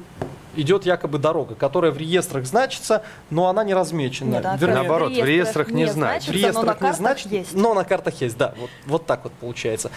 [0.54, 4.30] идет якобы дорога, которая в реестрах значится, но она не размечена.
[4.30, 6.30] Нет, она Вернее, Наоборот, в реестрах не значится.
[6.30, 7.54] в но на реестрах не значит, есть.
[7.54, 8.54] но на картах есть, да.
[8.56, 9.90] Вот, вот так вот получается.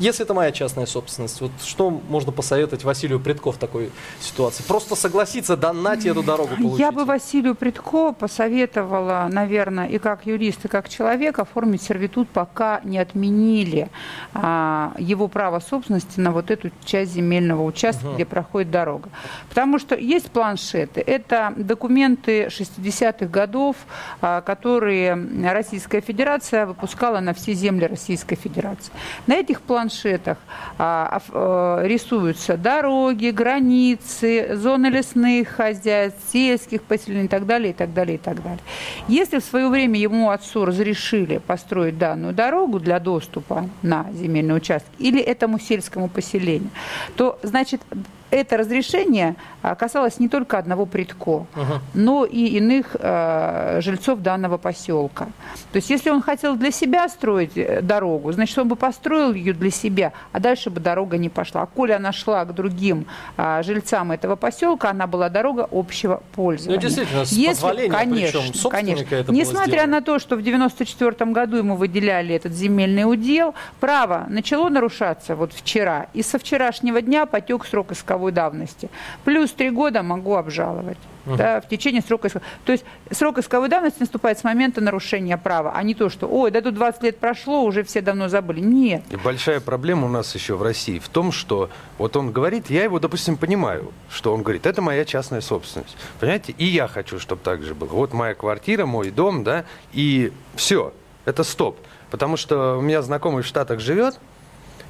[0.00, 4.62] Если это моя частная собственность, вот что можно посоветовать Василию Предко в такой ситуации?
[4.62, 6.78] Просто согласиться, донать эту дорогу получить.
[6.78, 12.80] Я бы Василию Предко посоветовала, наверное, и как юрист, и как человек оформить сервитут, пока
[12.82, 13.90] не отменили
[14.32, 19.10] а, его право собственности на вот эту часть земельного участка, где проходит дорога.
[19.50, 21.02] Потому что есть планшеты.
[21.06, 23.76] Это документы 60-х годов,
[24.22, 25.14] а, которые
[25.52, 28.92] Российская Федерация выпускала на все земли Российской Федерации.
[29.26, 30.38] На этих планшетах планшетах
[30.78, 37.92] а, э, рисуются дороги, границы, зоны лесных хозяйств, сельских поселений и так далее, и так
[37.92, 38.60] далее, и так далее.
[39.08, 44.90] Если в свое время ему отцу разрешили построить данную дорогу для доступа на земельный участок
[44.98, 46.70] или этому сельскому поселению,
[47.16, 47.82] то, значит,
[48.30, 51.46] это разрешение а, касалось не только одного предко,
[51.94, 55.26] но и иных э, жильцов данного поселка.
[55.72, 59.52] То есть, если он хотел для себя строить э, дорогу, значит, он бы построил ее
[59.52, 61.62] для себя, а дальше бы дорога не пошла.
[61.62, 66.76] А коли она шла к другим а, жильцам этого поселка, она была дорога общего пользования.
[66.76, 69.14] Ну, действительно, с позволения, конечно, причем конечно.
[69.14, 74.68] это Несмотря на то, что в 94 году ему выделяли этот земельный удел, право начало
[74.68, 78.90] нарушаться вот вчера, и со вчерашнего дня потек срок исковой давности.
[79.24, 80.98] Плюс три года могу обжаловать.
[81.26, 81.36] Мгм.
[81.36, 82.46] Да, в течение срока исковой.
[82.64, 86.50] То есть срок исковой давности наступает с момента нарушения права, а не то, что, ой,
[86.50, 88.60] да тут 20 лет прошло, уже все давно забыли.
[88.60, 89.02] Нет.
[89.10, 92.84] И большая проблема у нас еще в России в том, что вот он говорит, я
[92.84, 95.96] его, допустим, понимаю, что он говорит, это моя частная собственность.
[96.20, 96.54] Понимаете?
[96.58, 97.88] И я хочу, чтобы так же было.
[97.88, 100.92] Вот моя квартира, мой дом, да, и все,
[101.24, 101.76] это стоп.
[102.10, 104.18] Потому что у меня знакомый в Штатах живет,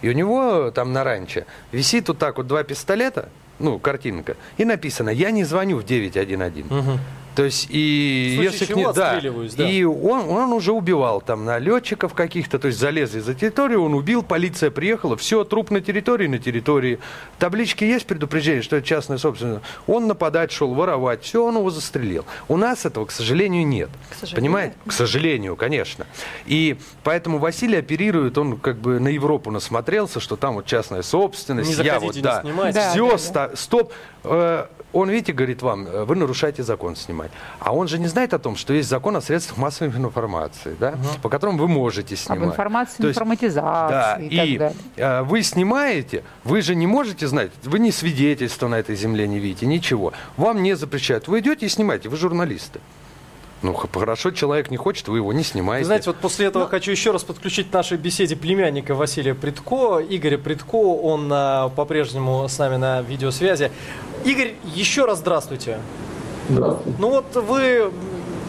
[0.02, 4.64] и у него там на ранче висит вот так вот два пистолета, ну, картинка, и
[4.64, 6.64] написано, я не звоню в 911.
[7.40, 9.66] То есть, и если к чего ней- да, отстреливаюсь, да.
[9.66, 14.22] и он, он уже убивал там налетчиков каких-то, то есть залезли за территорию, он убил,
[14.22, 16.98] полиция приехала, все, труп на территории, на территории.
[17.38, 19.64] Таблички есть предупреждение, что это частная собственность.
[19.86, 22.26] Он нападать шел, воровать, все, он его застрелил.
[22.46, 23.88] У нас этого, к сожалению, нет.
[24.10, 24.36] сожалению?
[24.36, 24.74] Понимаете?
[24.86, 26.06] К сожалению, конечно.
[26.44, 31.70] И поэтому Василий оперирует, он как бы на Европу насмотрелся, что там вот частная собственность,
[31.70, 32.78] Не я заходите, вот, не да, снимайте.
[32.78, 33.56] Да, все, да, да.
[33.56, 33.94] стоп.
[34.24, 37.30] Э, Он, видите, говорит вам, э, вы нарушаете закон снимать.
[37.60, 40.94] А он же не знает о том, что есть закон о средствах массовой информации, да,
[41.22, 42.42] по которым вы можете снимать.
[42.42, 43.58] Об информации, То есть, информатизации
[43.90, 44.76] да, и, и так далее.
[44.96, 49.38] э, вы снимаете, вы же не можете знать, вы ни свидетельства на этой земле не
[49.38, 50.12] видите, ничего.
[50.36, 51.28] Вам не запрещают.
[51.28, 52.80] Вы идете и снимаете, вы журналисты.
[53.62, 55.84] Ну, хорошо, человек не хочет, вы его не снимаете.
[55.84, 60.38] знаете, вот после этого хочу еще раз подключить к нашей беседе племянника Василия Притко, Игоря
[60.38, 63.70] Притко, он а, по-прежнему с нами на видеосвязи.
[64.24, 65.78] Игорь, еще раз здравствуйте.
[66.48, 66.98] Здравствуйте.
[66.98, 67.92] Ну вот вы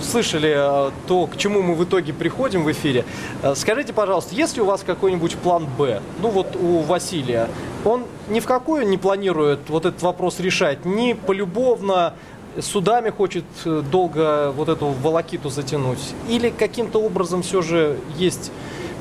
[0.01, 3.03] слышали а, то, к чему мы в итоге приходим в эфире.
[3.43, 6.01] А, Скажите, пожалуйста, есть ли у вас какой-нибудь план «Б»?
[6.21, 7.49] Ну вот у Василия.
[7.83, 12.13] Он ни в какую не планирует вот этот вопрос решать, ни полюбовно,
[12.59, 16.13] судами хочет э, долго вот эту волокиту затянуть?
[16.29, 18.51] Или каким-то образом все же есть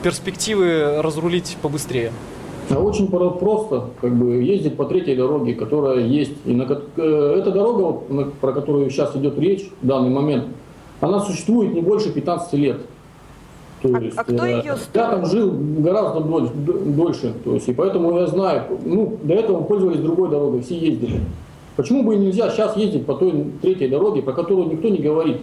[0.03, 2.13] перспективы разрулить побыстрее?
[2.71, 6.33] А Очень про- просто как бы ездить по третьей дороге, которая есть.
[6.45, 6.63] И на,
[6.97, 10.45] э, эта дорога, вот, на- про которую сейчас идет речь в данный момент,
[11.01, 12.81] она существует не больше 15 лет.
[13.83, 17.67] То есть, а кто э, ее Я там жил гораздо доль- д- дольше, то есть,
[17.69, 21.21] и поэтому я знаю, ну, до этого мы пользовались другой дорогой, все ездили.
[21.77, 25.39] Почему бы нельзя сейчас ездить по той третьей дороге, про которую никто не говорит?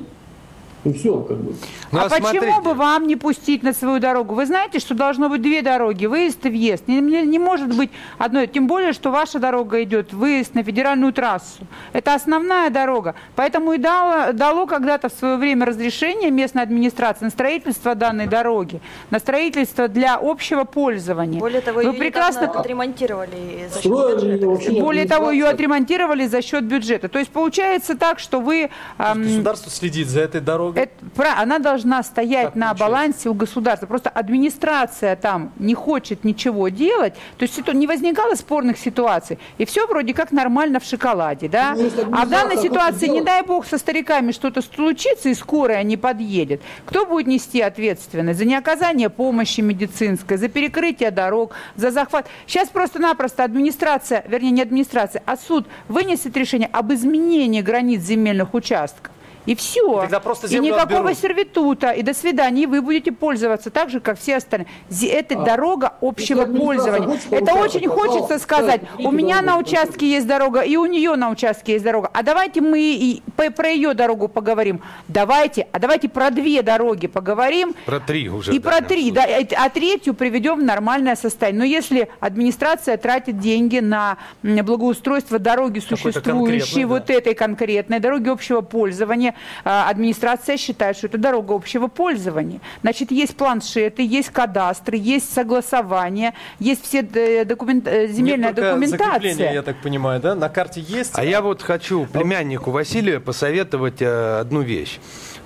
[0.87, 1.53] И все, как бы.
[1.91, 2.61] Ну, а а почему смотрите.
[2.61, 4.35] бы вам не пустить на свою дорогу?
[4.35, 6.87] Вы знаете, что должно быть две дороги, выезд и въезд.
[6.87, 11.11] Не, не- не может быть одной, тем более, что ваша дорога идет выезд на федеральную
[11.13, 11.65] трассу.
[11.93, 13.15] Это основная дорога.
[13.35, 18.79] Поэтому и дало, дало когда-то в свое время разрешение местной администрации на строительство данной дороги,
[19.09, 21.39] на строительство для общего пользования.
[21.39, 24.71] Более того, Вы ее прекрасно отремонтировали за счет Строили бюджета.
[24.71, 27.09] ее более того, ее отремонтировали за счет бюджета.
[27.09, 28.69] То есть получается так, что вы...
[28.97, 30.76] ам, Государство следит за этой дорогой.
[30.77, 32.85] Это пра- она должна стоять Так на получается.
[32.85, 33.87] балансе у государства.
[33.87, 37.13] Просто администрация там не хочет ничего делать.
[37.37, 39.39] То есть не возникало спорных ситуаций.
[39.57, 41.47] И все вроде как нормально в шоколаде.
[41.47, 41.75] Да?
[41.75, 45.97] Ну, А в данной ситуации, не дай бог, со стариками что-то случится, и скорая не
[45.97, 46.61] подъедет.
[46.85, 52.27] Кто будет нести ответственность за неоказание помощи медицинской, за перекрытие дорог, за захват?
[52.45, 59.11] Сейчас просто-напросто администрация, вернее, не администрация, а суд вынесет решение об изменении границ земельных участков.
[59.47, 60.01] И все.
[60.01, 61.17] Тогда просто и никакого отберут.
[61.17, 61.91] сервитута.
[61.91, 62.63] И до свидания.
[62.63, 64.67] И вы будете пользоваться так же, как все остальные.
[65.09, 67.07] Это А, дорога общего пользования.
[67.07, 68.81] хочет Это очень хочется сказать.
[68.83, 72.09] ставьте У меня на участке есть дорога, и у нее на участке есть дорога.
[72.13, 74.81] А давайте мы и по- про ее дорогу поговорим.
[75.07, 77.73] Давайте, а давайте про две дороги поговорим.
[77.85, 78.53] Про три уже.
[78.53, 81.59] И про три, да, э, а третью приведем в нормальное состояние.
[81.59, 86.87] Но если администрация тратит деньги на благоустройство дороги, существующей, конкретной, да.
[86.89, 92.59] вот этой конкретной дороги общего пользования, администрация считает, что это дорога общего пользования.
[92.81, 99.53] Значит, есть планшеты, есть кадастры, есть согласование, есть все э, документ, э, земельная документация.
[99.53, 100.35] я так понимаю, да?
[100.35, 101.11] На карте есть.
[101.15, 104.99] А я вот хочу племяннику Василию посоветовать э, одну вещь.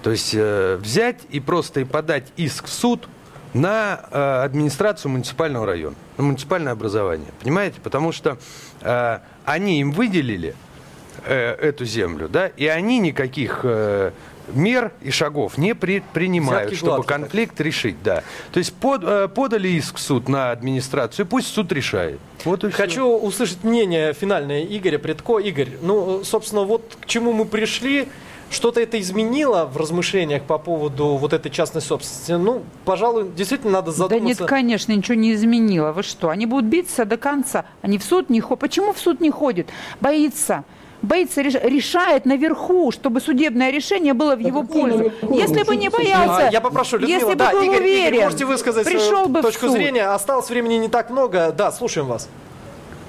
[0.03, 3.07] То есть э, взять и просто и подать иск в суд
[3.53, 7.29] на э, администрацию муниципального района, на муниципальное образование.
[7.41, 7.79] Понимаете?
[7.81, 8.37] Потому что
[8.81, 10.55] э, они им выделили
[11.25, 14.11] э, эту землю, да, и они никаких э,
[14.53, 18.23] мер и шагов не предпринимают, Взятки чтобы гладкие, конфликт решить, да.
[18.51, 22.19] То есть под- э, подали иск в суд на администрацию, пусть суд решает.
[22.45, 22.65] Вот.
[22.73, 25.39] Хочу услышать мнение финальное Игоря Предко.
[25.39, 28.07] Игорь, ну, собственно, вот к чему мы пришли.
[28.49, 32.33] Что-то это изменило в размышлениях по поводу вот этой частной собственности?
[32.33, 34.41] Ну, пожалуй, действительно надо Да задуматься.
[34.43, 35.93] нет, конечно, ничего не изменило.
[35.93, 36.27] Вы что?
[36.27, 37.63] Они будут биться до конца.
[37.81, 38.59] Они в суд не ходят.
[38.59, 39.69] Почему в суд не ходит?
[40.01, 40.65] Боится.
[41.01, 45.11] Боится, реш- решает наверху, чтобы судебное решение было в его пользу.
[45.31, 48.45] Если бы не боялся, Я попрошу, Людмила, если бы да, был Игорь, Игорь, уверен, можете
[48.45, 49.75] высказать пришел бы в точку суд.
[49.75, 50.05] зрения.
[50.13, 51.53] Осталось времени не так много.
[51.57, 52.29] Да, слушаем вас.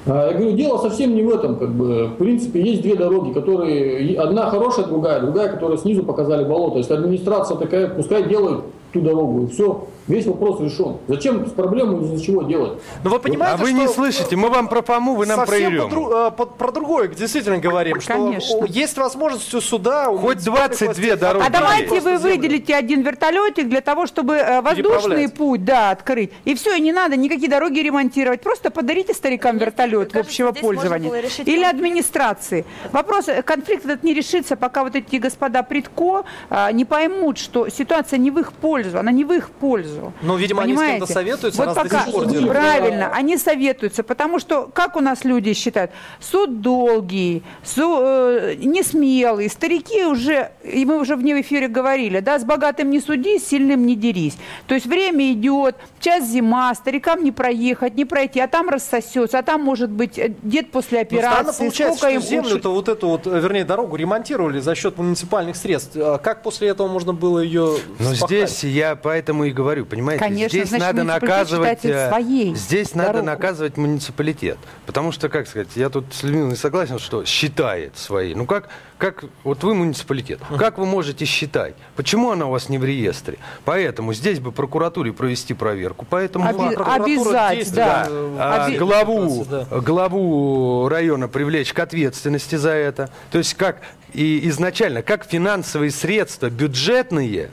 [0.07, 1.57] А, Я говорю, дело совсем не в этом.
[1.59, 2.07] Как бы.
[2.07, 4.19] В принципе, есть две дороги, которые...
[4.19, 6.79] Одна хорошая, другая, другая, которая снизу показали болото.
[6.79, 10.99] Если администрация такая, пускай делает ту дорогу, и все, весь вопрос решен.
[11.09, 12.81] Зачем с проблемой из-за чего делать?
[13.03, 15.47] Но вы понимаете, а вы что не слышите, мы вам про Фому, вы нам про
[15.47, 15.89] совсем Ерему.
[15.89, 18.65] по э, по- про другое действительно говорим, что Конечно.
[18.67, 20.11] есть возможность у суда...
[20.11, 22.19] у Хоть муниципальных 22 властей дороги А давайте вы землю.
[22.19, 26.31] выделите один вертолетик для того, чтобы э, воздушный путь, да, открыть.
[26.45, 28.43] И все, и не надо никакие дороги ремонтировать.
[28.43, 31.13] Просто подарите старикам вертолет в кажется, общего пользования.
[31.45, 32.65] Или администрации.
[32.93, 37.69] Вопрос, э, конфликт этот не решится, пока вот эти господа предко а, не поймут, что
[37.69, 40.13] ситуация не в их пользу, она не в их пользу.
[40.23, 41.13] Ну, видимо, они с кем-то Понимаете?
[41.15, 42.49] советуются, Вот раз до пока, сих пор держат.
[42.51, 45.91] правильно, они советуются, потому что, как у нас люди считают,
[46.21, 52.45] суд долгий, су, э, несмелый, старики уже, и мы уже вне эфире говорили, да, с
[52.45, 54.37] богатым не суди, с сильным не дерись.
[54.67, 59.43] То есть время идет, час зима, старикам не проехать, не пройти, а там рассосется, а
[59.43, 63.09] там может быть э, дед после Ну, операции, получается, сколько что им землю-то вот эту
[63.09, 65.97] вот, э, вернее, дорогу ремонтировали за счет муниципальных средств.
[65.97, 68.51] А Как после этого можно было ее Но спахать?
[68.51, 73.09] здесь я поэтому и говорю, понимаете, Конечно, здесь значит, надо наказывать, э, своей здесь надо
[73.13, 73.27] дорогу.
[73.27, 78.35] наказывать муниципалитет, потому что, как сказать, я тут с Людмилой согласен, что считает свои.
[78.35, 81.75] Ну как, как вот вы муниципалитет, как вы можете считать?
[81.97, 83.39] Почему она у вас не в реестре?
[83.65, 88.07] Поэтому здесь бы прокуратуре провести проверку, поэтому Оби- обязать, действует, да.
[88.09, 89.65] э, А Оби- главу, Да.
[89.81, 93.11] главу района привлечь к ответственности за это.
[93.31, 93.81] То есть как
[94.15, 97.51] и изначально, как финансовые средства бюджетные,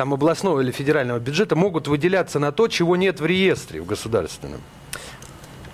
[0.00, 4.62] там областного или федерального бюджета, могут выделяться на то, чего нет в реестре в государственном.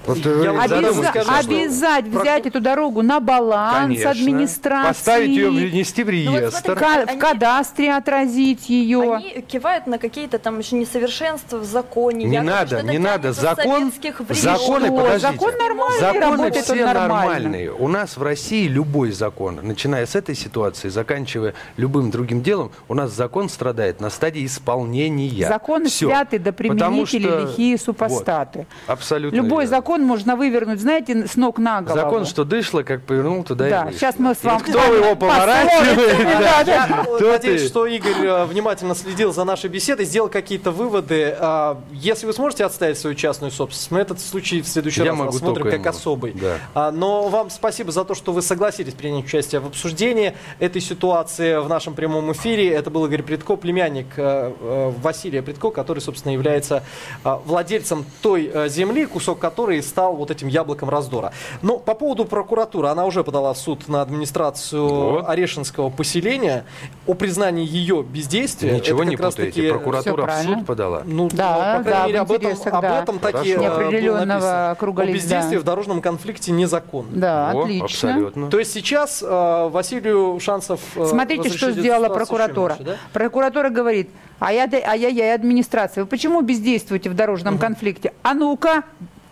[0.07, 4.11] Вот вы Я Обяза- скажу, что- обязать взять эту дорогу на баланс Конечно.
[4.11, 4.89] администрации.
[4.89, 6.61] Поставить ее, внести в Ну вот реестр.
[6.65, 9.15] смотрите, Ка- в Они- кадастре отразить ее.
[9.15, 12.25] Они кивают на какие-то там еще несовершенства в законе.
[12.25, 13.33] Не якобы, надо, что не надо.
[13.33, 13.93] Закон,
[14.31, 14.97] законы, Что?
[14.97, 15.19] подождите.
[15.33, 17.09] Закон нормальный, Законы работает все нормально.
[17.09, 17.73] нормальные.
[17.73, 22.95] У нас в России любой закон, начиная с этой ситуации, заканчивая любым другим делом, у
[22.95, 25.49] нас закон страдает на стадии исполнения.
[25.49, 26.09] Законы Всё.
[26.09, 28.59] святы до Потому применители что- лихие супостаты.
[28.87, 29.77] Вот, абсолютно Любой верно.
[29.77, 32.01] закон можно вывернуть, знаете, с ног на голову.
[32.01, 33.99] Закон, что дышло, как повернул, туда и Да, вышло.
[33.99, 34.59] сейчас мы с И вами...
[34.61, 36.19] Кто его поворачивает?
[36.41, 37.07] Да, да.
[37.21, 37.69] Я надеюсь, ты?
[37.69, 41.35] что Игорь э, внимательно следил за нашей беседой, сделал какие-то выводы.
[41.39, 45.21] А, Если вы сможете отставить свою частную собственность, мы этот случай в следующий Я раз
[45.21, 46.33] рассмотрим как особый.
[46.33, 46.59] Да.
[46.75, 51.59] А, Но вам спасибо за то, что вы согласились принять участие в обсуждении этой ситуации
[51.61, 52.71] в нашем прямом эфире.
[52.71, 56.83] Это был Игорь Предко, племянник э, э, Василия Предко, который, собственно, является
[57.25, 61.33] владельцем той земли, кусок которой стал вот этим яблоком раздора.
[61.63, 65.29] Но по поводу прокуратуры, она уже подала в суд на администрацию Вот.
[65.29, 66.65] Орешинского поселения
[67.07, 68.73] о признании ее бездействия.
[68.73, 69.45] Ничего не путаете.
[69.47, 71.03] таки- Прокуратура в суд подала.
[71.05, 73.03] Ну, Да, по крайней да, мере, об этом, интересах, об да.
[73.03, 73.51] этом таки Хорошо.
[73.51, 75.15] э, было Неопределенного круга О лица.
[75.17, 77.09] бездействии в дорожном конфликте незаконно.
[77.13, 77.85] Да, О, отлично.
[77.85, 78.51] Абсолютно.
[78.51, 82.71] То есть сейчас э, Василию шансов э, Смотрите, что сделала прокуратура.
[82.71, 82.97] меньше, да?
[83.13, 88.13] Прокуратура говорит, а я, а я, я администрация, вы почему бездействуете в дорожном конфликте?
[88.23, 88.83] А ну-ка,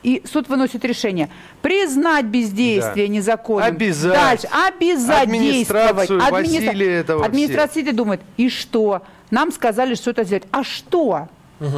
[0.04, 1.30] и суд выносит решение.
[1.62, 3.12] Признать бездействие Да.
[3.12, 3.66] незаконным.
[3.66, 4.12] Обязать.
[4.14, 4.48] Дальше.
[4.68, 6.80] Обязать Администрацию действовать.
[6.80, 9.02] Этого Администрация думает, и что?
[9.30, 10.44] Нам сказали что-то сделать.
[10.52, 11.28] А что?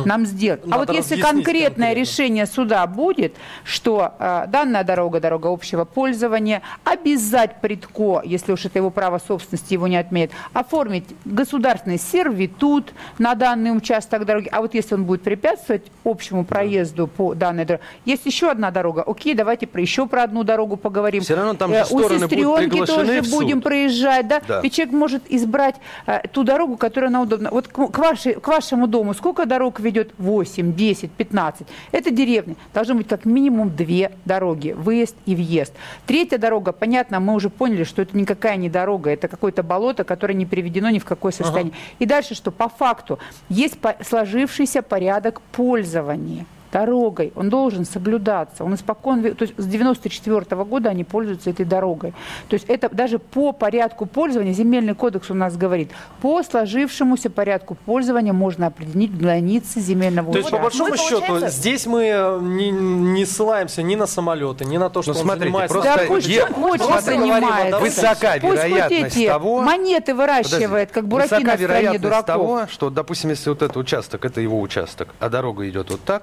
[0.04, 0.60] Нам сделать.
[0.64, 1.44] а Надо вот если конкретное
[1.90, 1.92] конкретно.
[1.94, 8.78] решение суда будет, что э, данная дорога, дорога общего пользования, обязать предко, если уж это
[8.78, 14.48] его право собственности, его не отменят, оформить государственный сервитут на данный участок дороги.
[14.52, 19.02] А вот если он будет препятствовать общему проезду по данной дороге, есть еще одна дорога.
[19.02, 21.22] Окей, давайте про еще про одну дорогу поговорим.
[21.22, 24.40] Всё равно там же Э, У сестренки тоже будем проезжать, да?
[24.46, 24.60] Да.
[24.60, 27.50] Ведь человек может избрать э, ту дорогу, которая нам удобна.
[27.50, 31.66] Вот к, к вашей- к вашему дому сколько дорог дорог ведет 8, 10, 15.
[31.92, 32.56] Это деревни.
[32.74, 35.72] Должно быть как минимум две дороги, выезд и въезд.
[36.06, 40.34] Третья дорога, понятно, мы уже поняли, что это никакая не дорога, это какое-то болото, которое
[40.34, 41.72] не приведено ни в какое состояние.
[41.72, 41.96] Ага.
[41.98, 42.50] И дальше что?
[42.50, 46.46] По факту есть сложившийся порядок пользования
[46.76, 48.64] дорогой, он должен соблюдаться.
[48.64, 52.12] Он испокон, то есть с 94 -го года они пользуются этой дорогой.
[52.48, 57.76] То есть это даже по порядку пользования, земельный кодекс у нас говорит, по сложившемуся порядку
[57.86, 61.58] пользования можно определить границы земельного То есть, по большому мы, счету, получается...
[61.58, 65.24] здесь мы э, не, не ссылаемся ни на самолеты, ни на то, что ну, он
[65.24, 65.74] смотрите, занимается...
[65.74, 66.46] Просто да пусть е...
[66.46, 67.80] хочет занимается.
[67.80, 69.62] Высока пусть вероятность эти того...
[69.62, 70.92] монеты выращивает, Подожди.
[70.92, 72.26] как бураки Высока на стране вероятность дураков.
[72.26, 76.22] того, что, допустим, если вот этот участок, это его участок, а дорога идет вот так,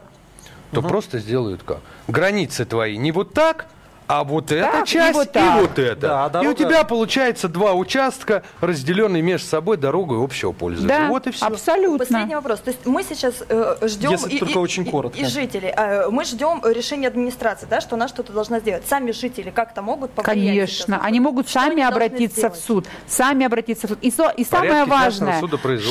[0.74, 0.90] то угу.
[0.90, 1.80] просто сделают как?
[2.08, 3.68] Границы твои не вот так,
[4.08, 6.02] а вот так, эта часть и вот, и вот это.
[6.02, 6.50] Да, дорога...
[6.50, 11.00] И у тебя получается два участка, разделенные между собой дорогой общего пользования.
[11.00, 11.46] Да, вот и все.
[11.46, 12.00] абсолютно.
[12.00, 12.60] Последний вопрос.
[12.60, 15.18] То есть мы сейчас э, ждем Если и, только и, очень коротко.
[15.18, 15.74] и, и жителей.
[15.76, 18.84] Э, мы ждем решения администрации, да, что она что-то должна сделать.
[18.88, 20.48] Сами жители как-то могут повлиять?
[20.48, 21.00] Конечно.
[21.02, 22.86] Они могут что сами они обратиться в суд.
[23.08, 24.00] Сами обратиться в суд.
[24.02, 25.42] И, со, и самое важное,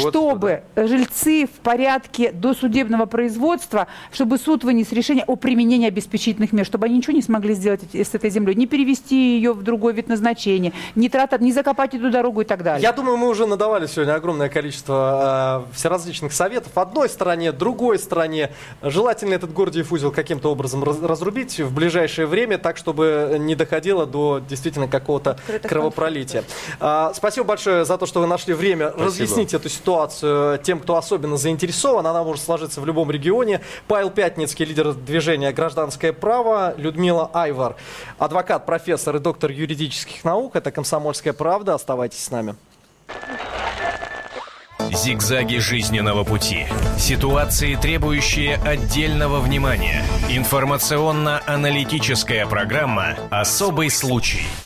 [0.09, 0.87] чтобы да.
[0.87, 6.97] жильцы в порядке досудебного производства, чтобы суд вынес решение о применении обеспечительных мер, чтобы они
[6.99, 11.09] ничего не смогли сделать с этой землей, не перевести ее в другой вид назначения, не,
[11.09, 12.83] трата, не закопать эту дорогу и так далее.
[12.83, 16.73] Я думаю, мы уже надавали сегодня огромное количество э, всеразличных советов.
[16.77, 18.51] Одной стороне, другой стороне.
[18.83, 24.07] Желательно этот Гордиев узел каким-то образом раз, разрубить в ближайшее время, так, чтобы не доходило
[24.07, 26.45] до действительно какого-то кровопролития.
[26.81, 29.07] А, спасибо большое за то, что вы нашли время спасибо.
[29.07, 32.07] разъяснить эту ситуацию тем, кто особенно заинтересован.
[32.07, 33.61] Она может сложиться в любом регионе.
[33.89, 37.77] Павел Пятницкий, лидер движения «Гражданское право», Людмила Айвар,
[38.19, 40.57] адвокат, профессор и доктор юридических наук.
[40.57, 41.75] Это «Комсомольская правда».
[41.75, 42.55] Оставайтесь с нами.
[44.91, 46.67] Зигзаги жизненного пути.
[46.99, 50.05] Ситуации, требующие отдельного внимания.
[50.29, 54.45] Информационно-аналитическая программа «Особый случай».